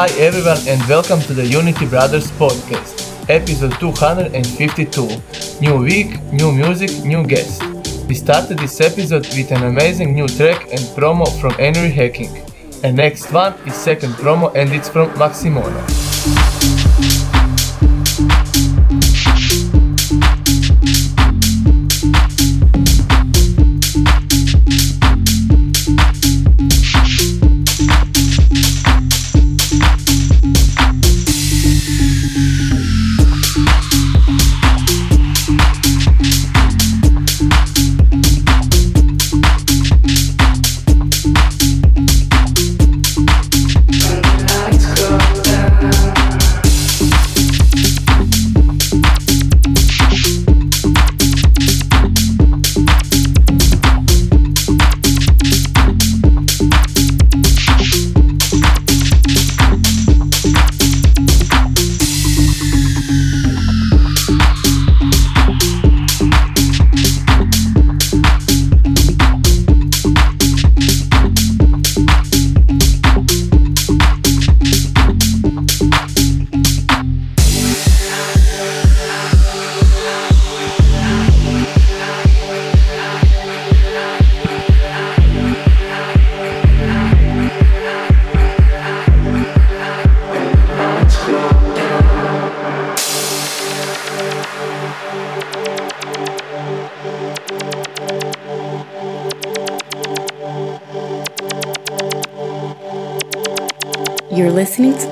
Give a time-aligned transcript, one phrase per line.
[0.00, 5.60] Hi everyone and welcome to the Unity Brothers podcast, episode 252.
[5.60, 7.62] New week, new music, new guest.
[8.08, 12.34] We started this episode with an amazing new track and promo from Henry Hacking.
[12.82, 16.09] And next one is second promo and it's from Maximono.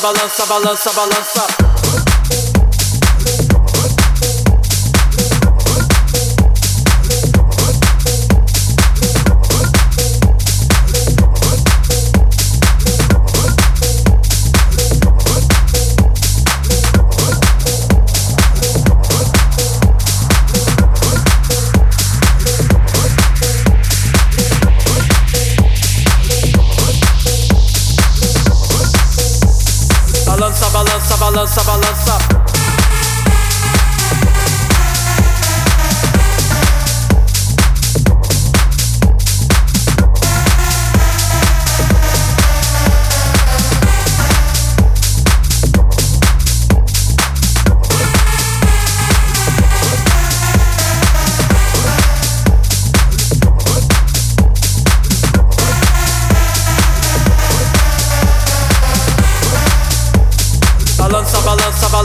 [0.00, 1.69] balança, balança, balança.
[31.30, 32.29] Balança, balança.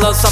[0.05, 0.29] Balança,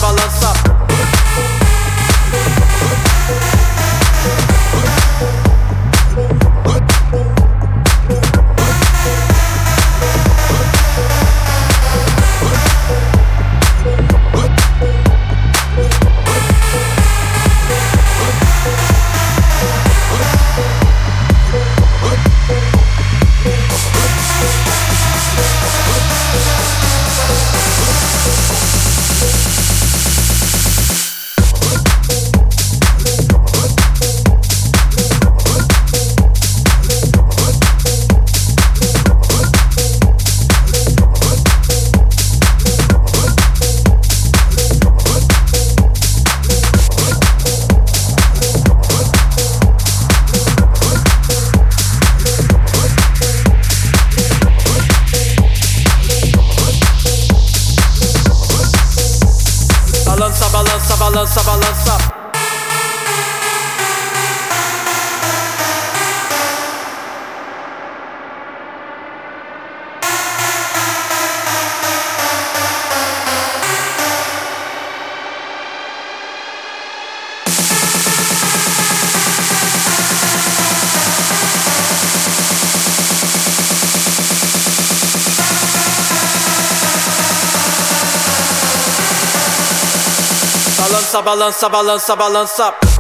[91.33, 92.92] balança, balança, balança,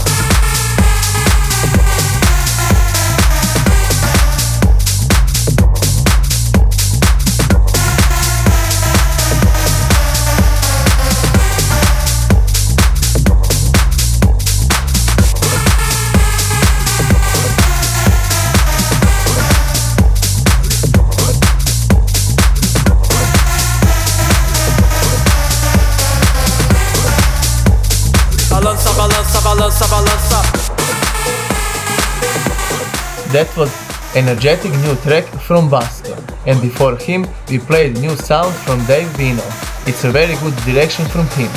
[33.31, 33.71] That was
[34.15, 36.17] energetic new track from Buster,
[36.47, 39.43] and before him we played new sound from Dave Vino.
[39.85, 41.51] It's a very good direction from him.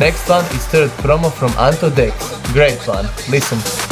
[0.00, 2.14] Next one is third promo from Anto Dex.
[2.52, 3.06] Great one.
[3.28, 3.91] Listen.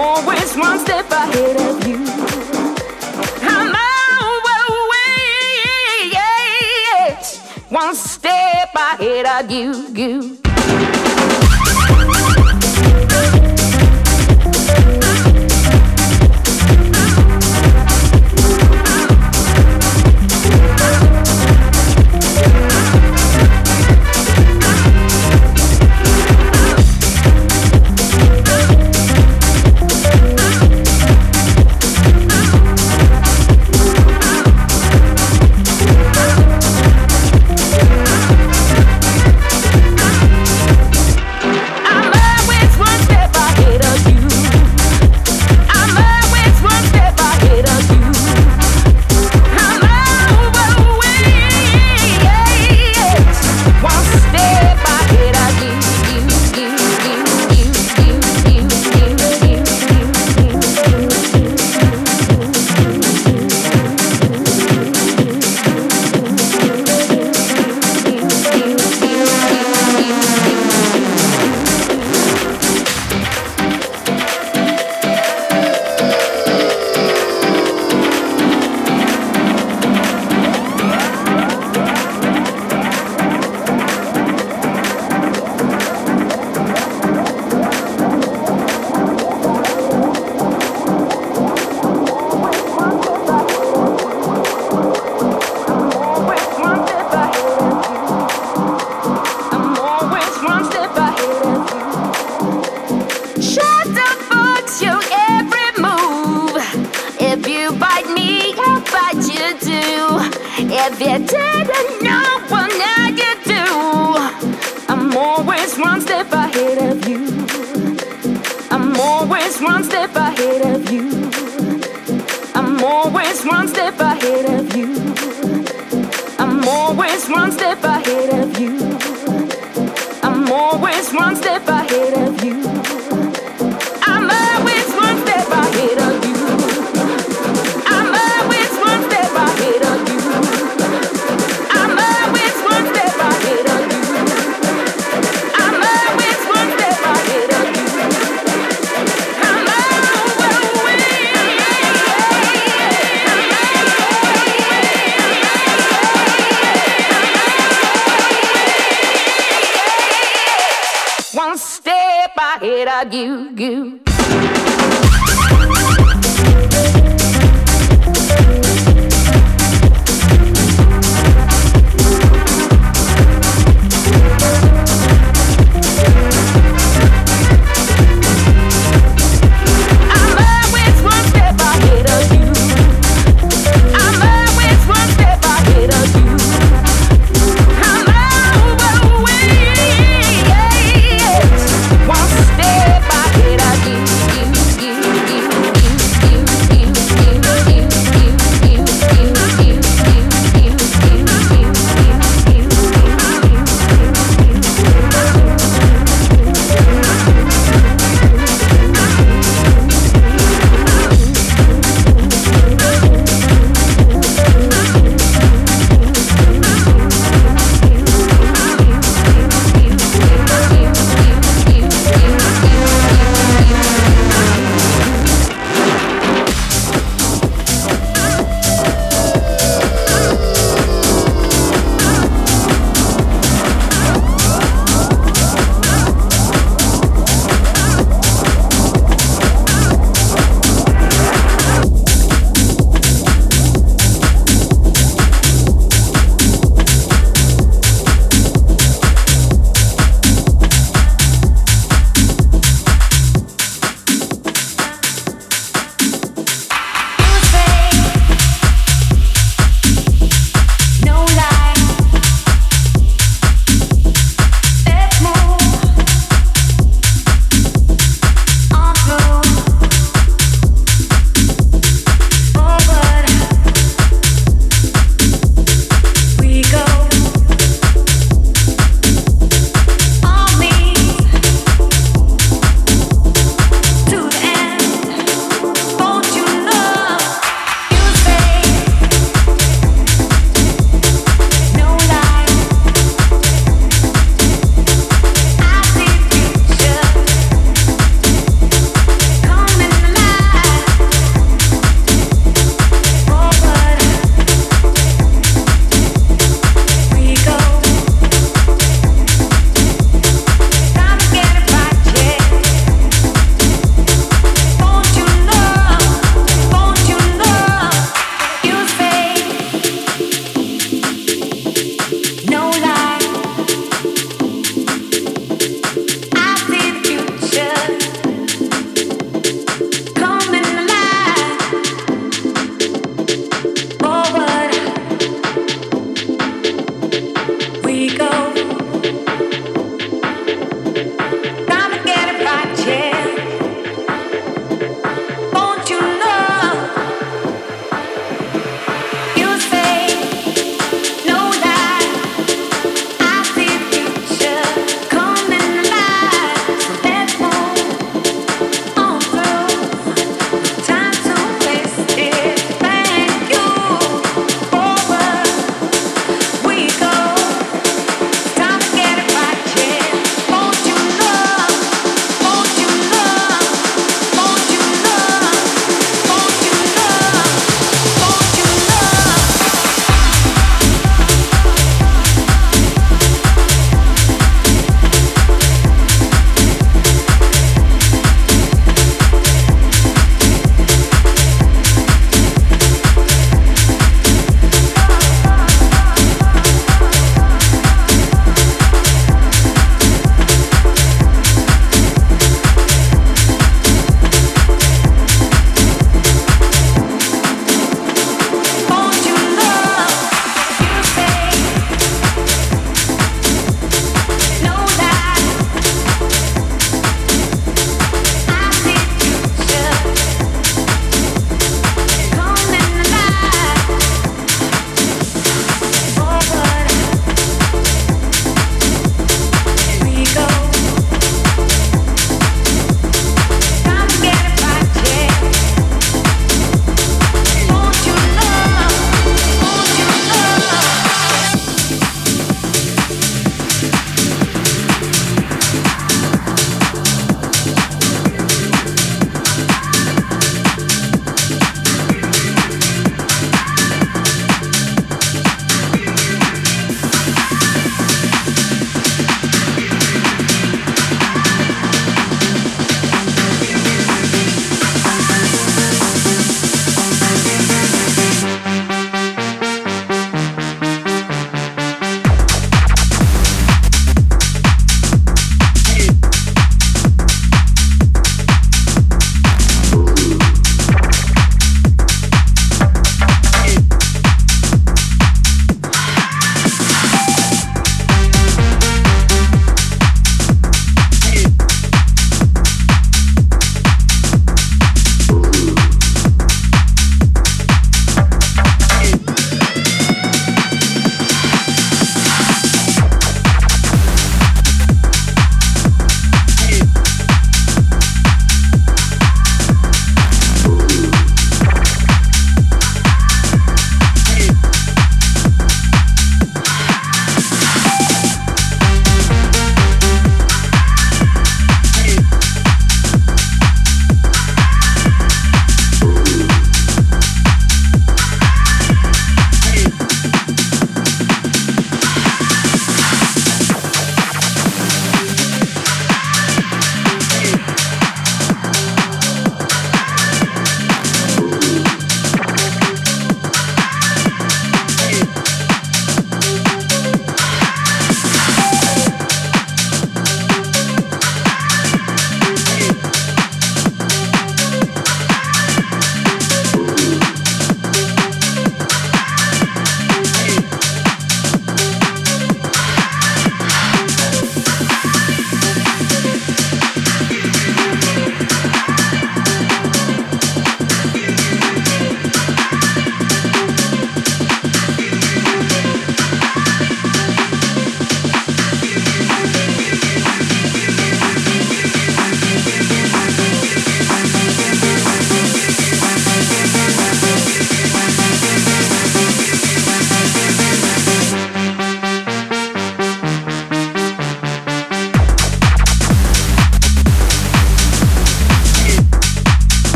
[0.00, 1.98] always one step ahead of you.
[3.42, 4.80] I'm always
[7.68, 9.72] one step ahead of you.
[9.94, 10.49] you.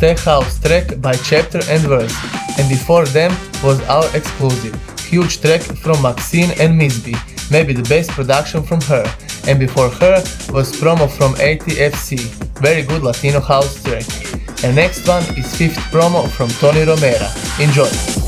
[0.00, 2.16] House track by Chapter and Verse,
[2.58, 3.30] and before them
[3.62, 7.14] was our exclusive, huge track from Maxine and Misby,
[7.50, 9.04] maybe the best production from her,
[9.46, 10.16] and before her
[10.54, 12.18] was promo from ATFC,
[12.62, 14.06] very good Latino house track.
[14.64, 17.28] And next one is fifth promo from Tony Romera.
[17.60, 18.19] Enjoy!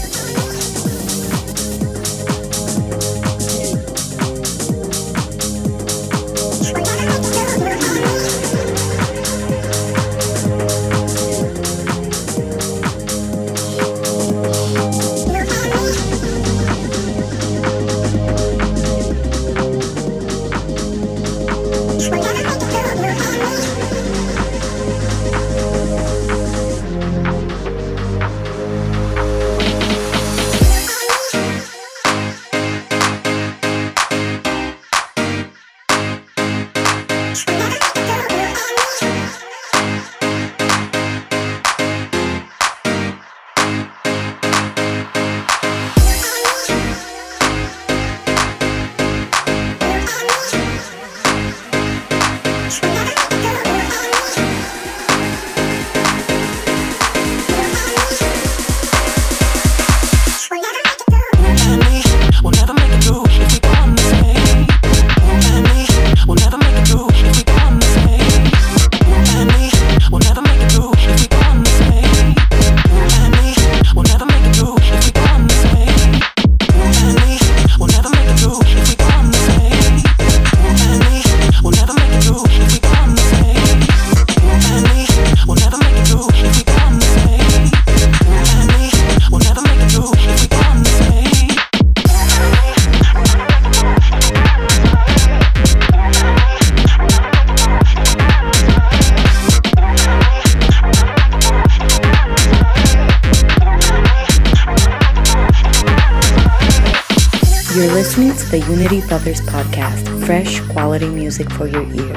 [109.12, 112.11] Brothers podcast, fresh quality music for your ears.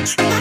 [0.00, 0.39] Bye.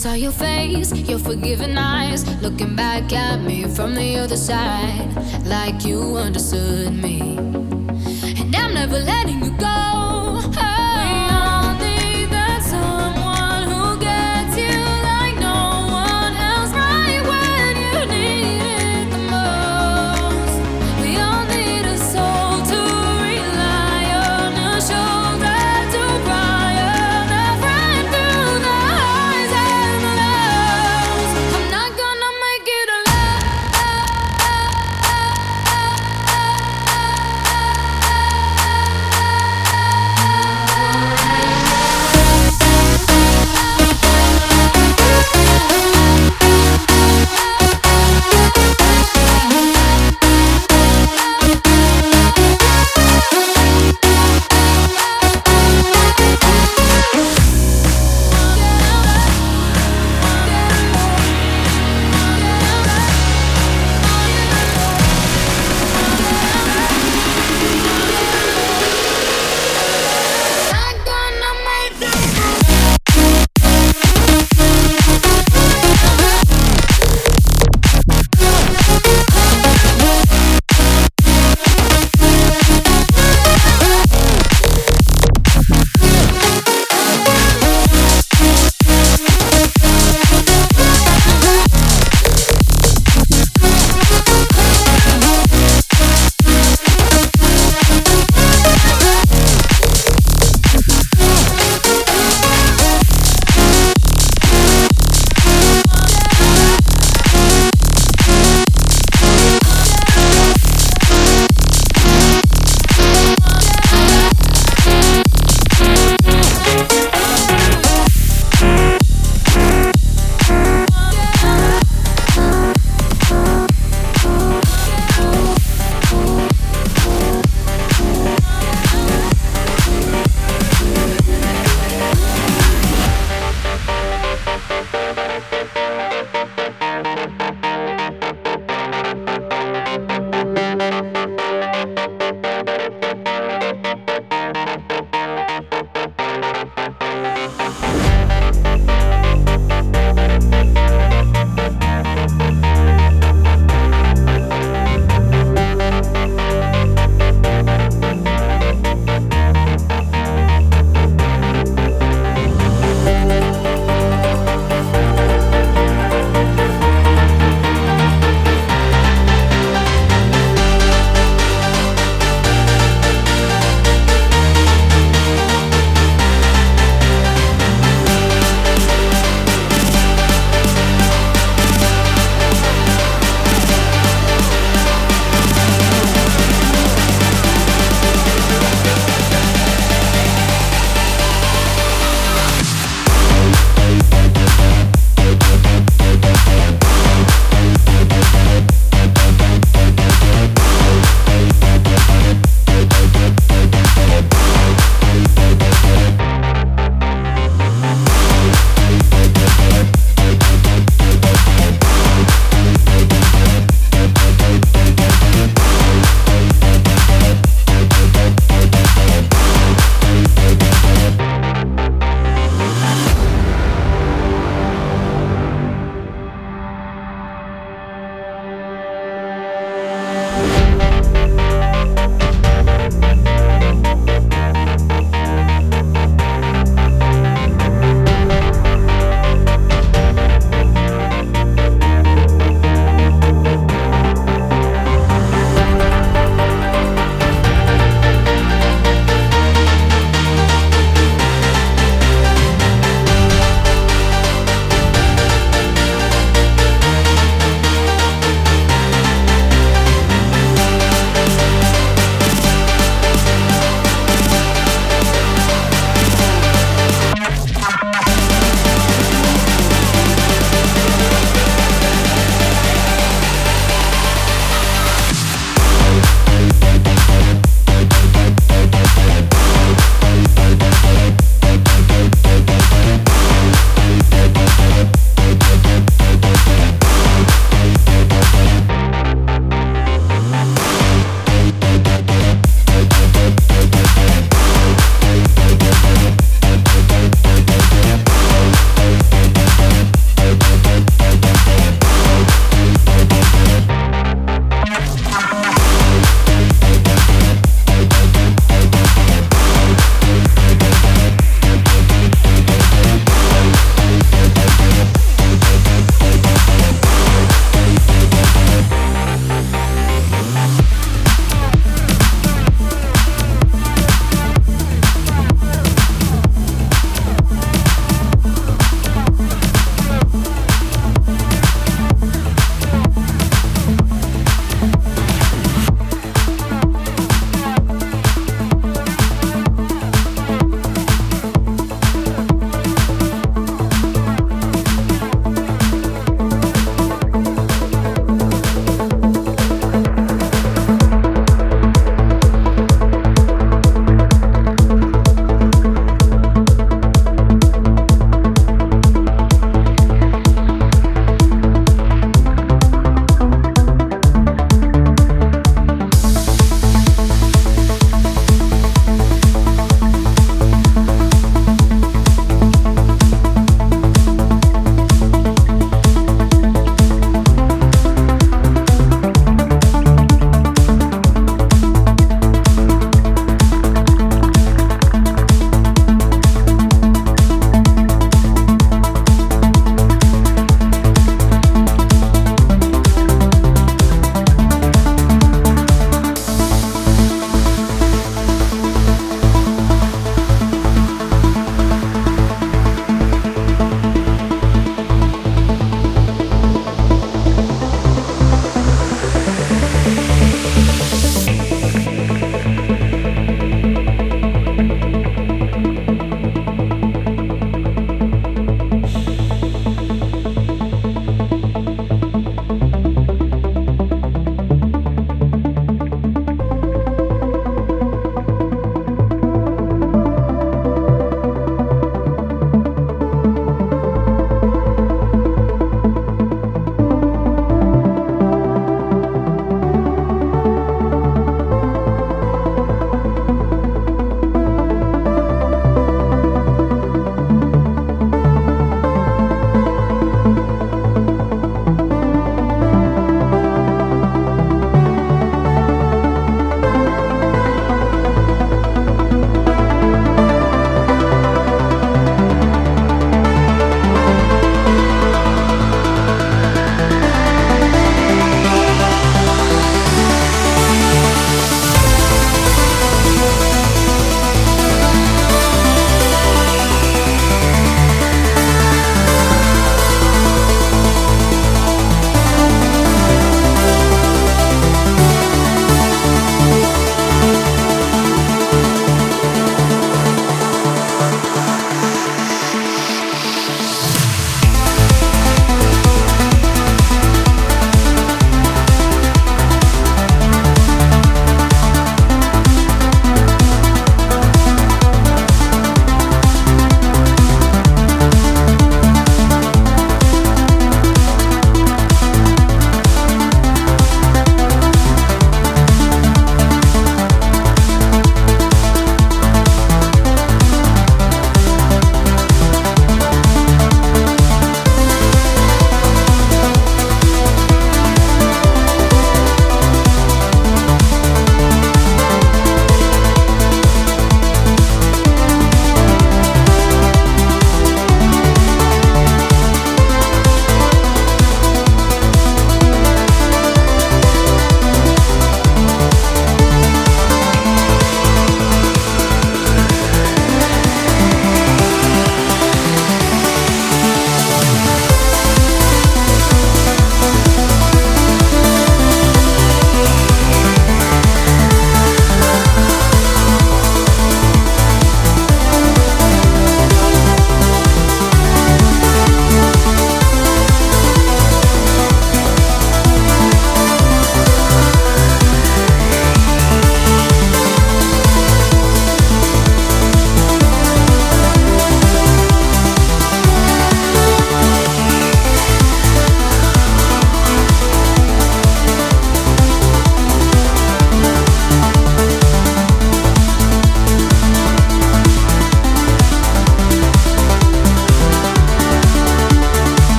[0.00, 5.84] saw your face, your forgiving eyes, looking back at me from the other side, like
[5.84, 7.39] you understood me.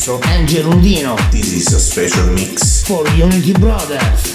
[0.00, 1.16] Paradiso, Angelo Undino.
[1.30, 4.29] This is a special mix for Unity Brothers.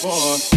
[0.00, 0.49] for.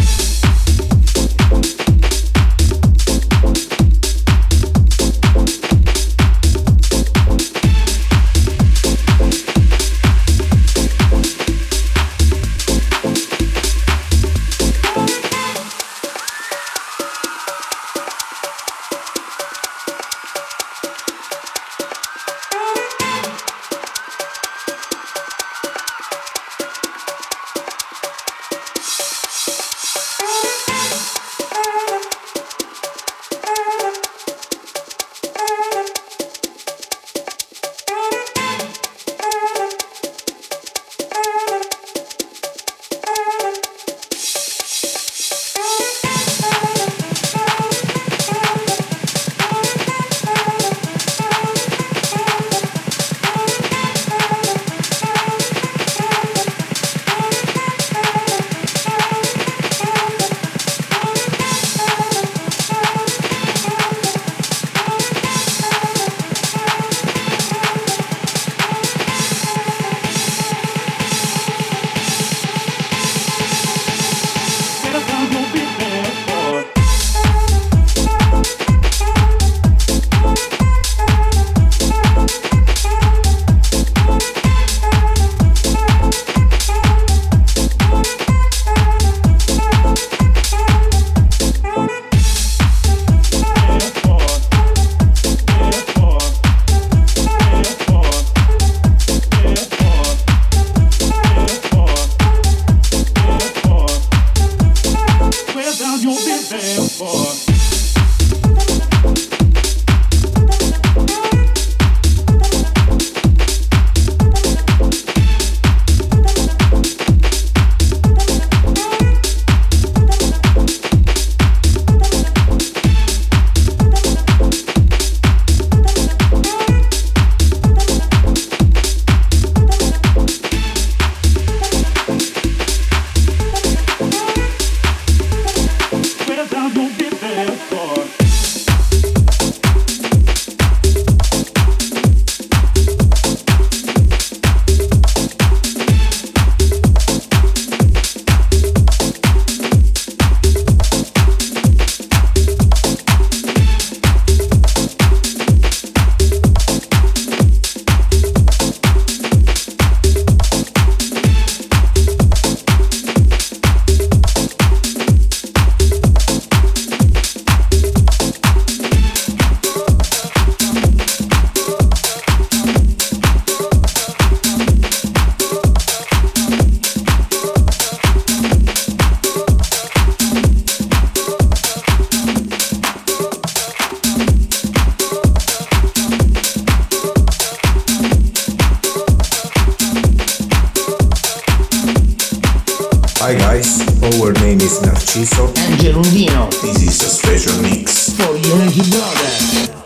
[194.81, 196.49] Narciso and Gerundino.
[196.61, 199.82] This is a special mix for Unity Brothers.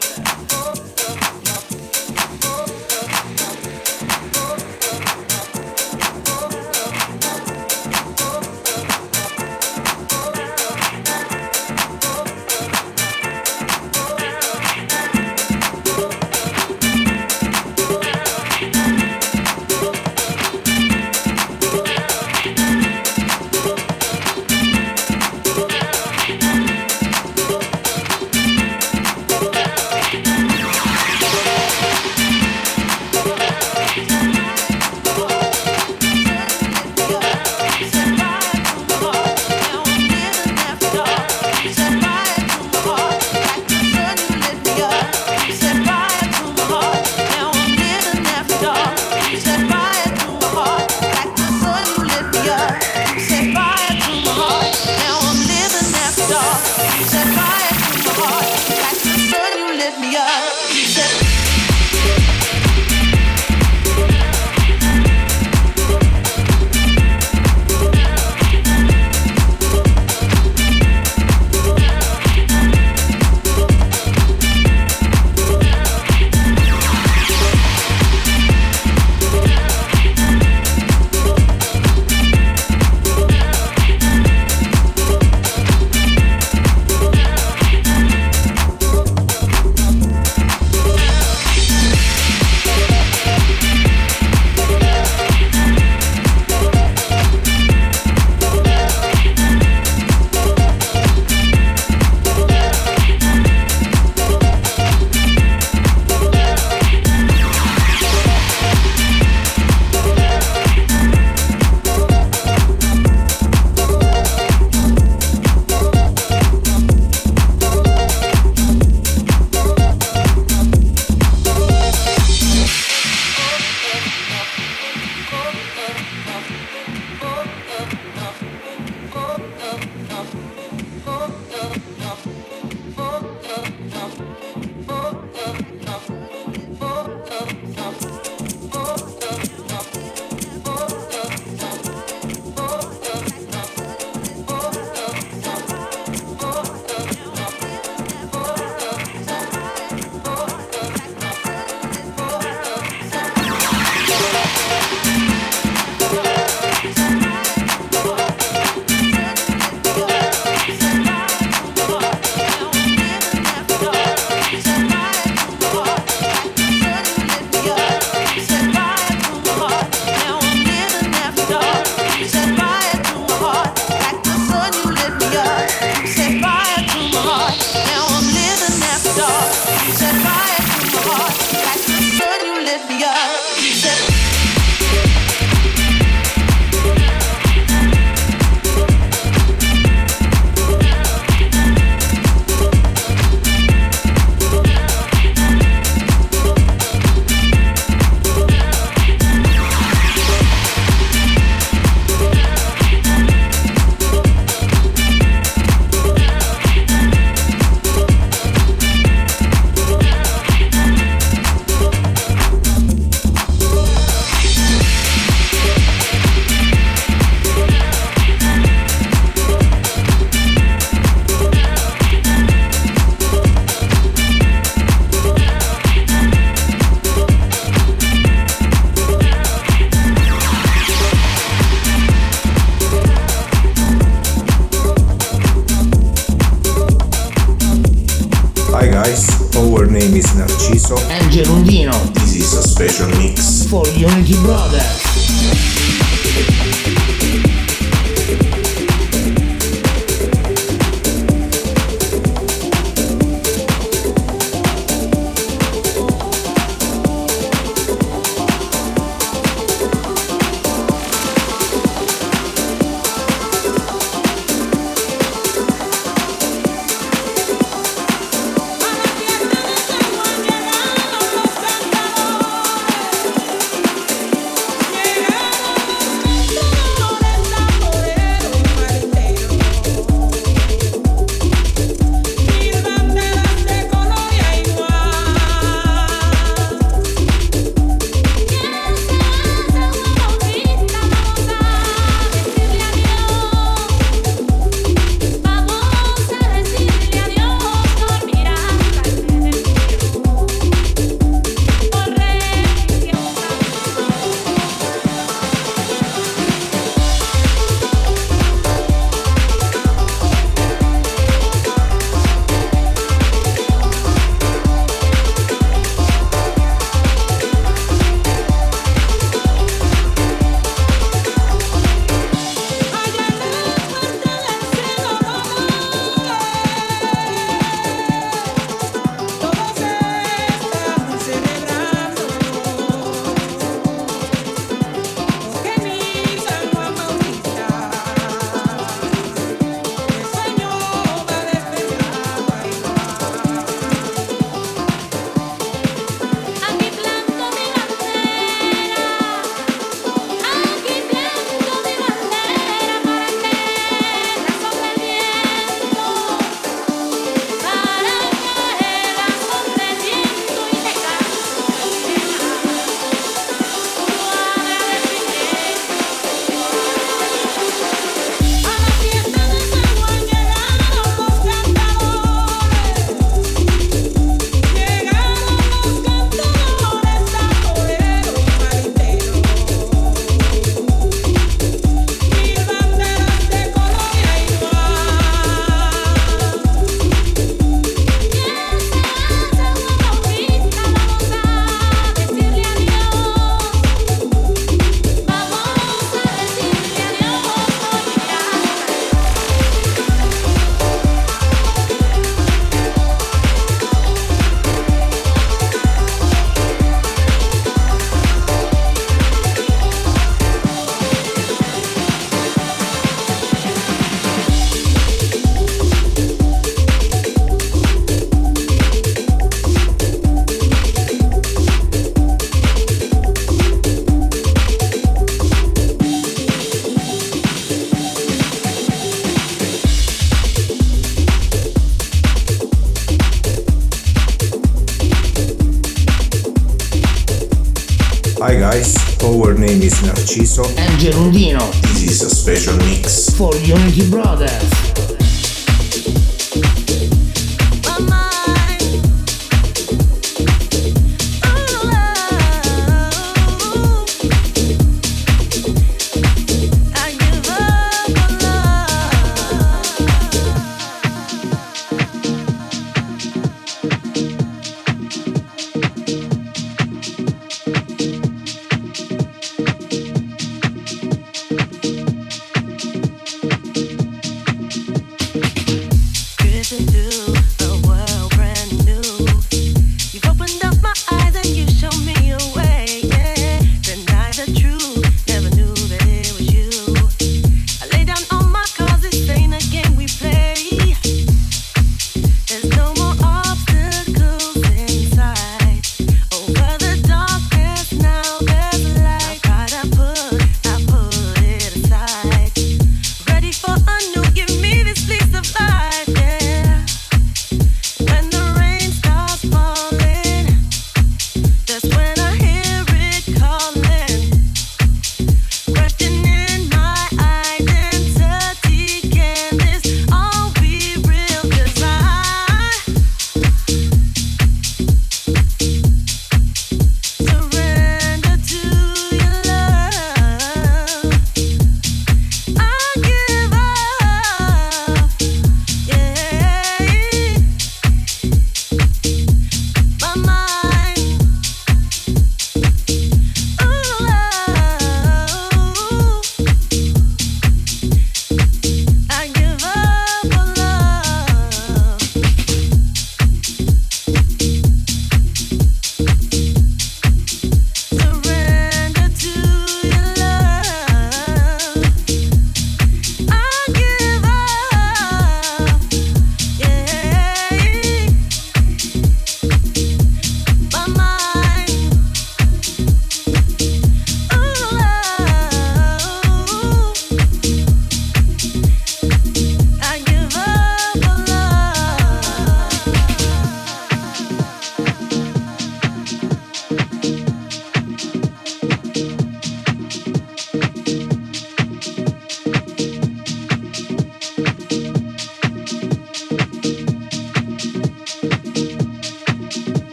[440.38, 443.32] inciso Angel This is a special mix.
[443.32, 444.67] For Unity Brothers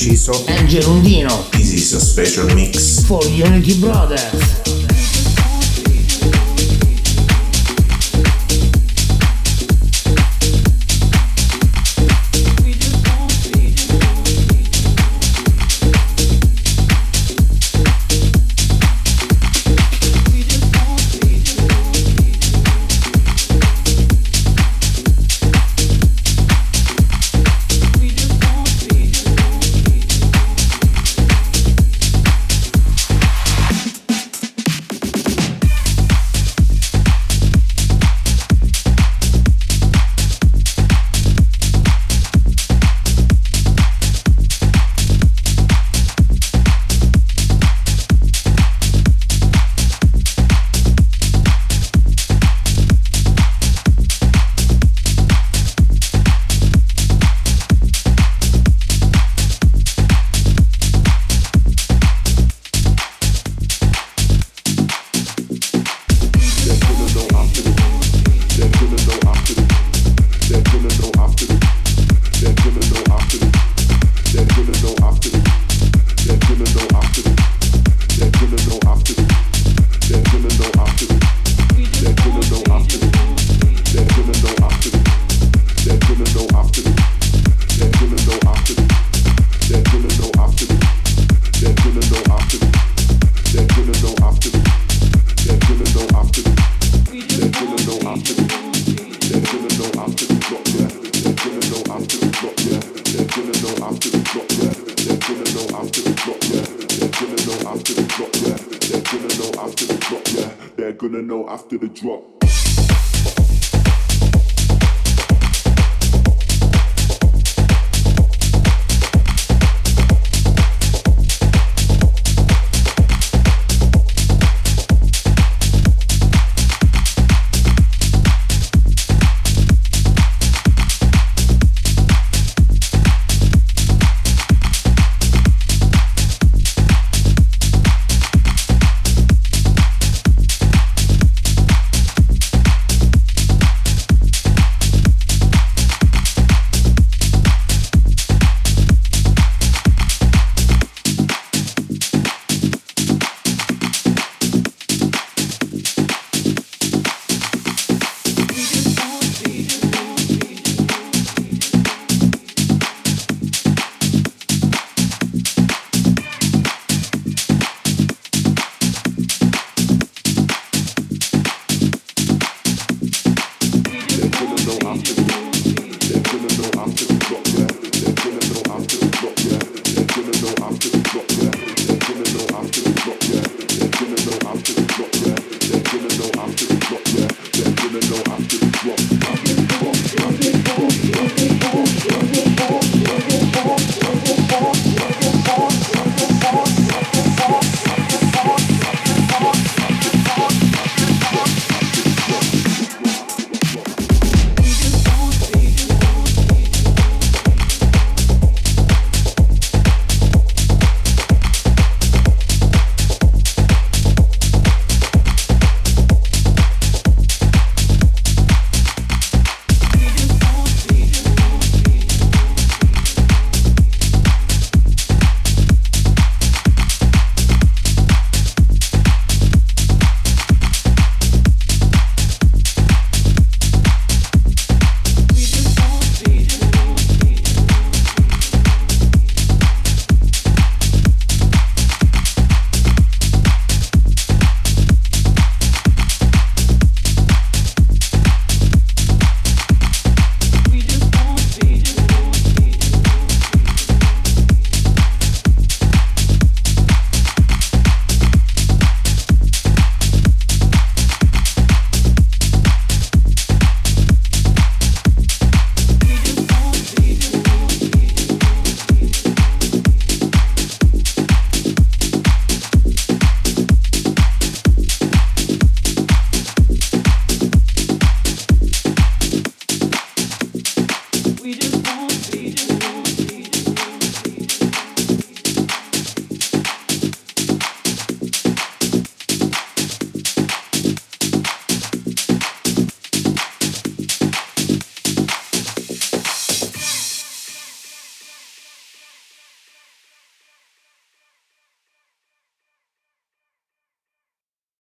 [0.00, 1.44] ucciso Angel Undino.
[1.50, 4.69] This is a special mix for Unity Brothers.